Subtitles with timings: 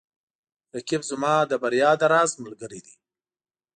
[0.75, 2.95] رقیب زما د بریا د راز ملګری دی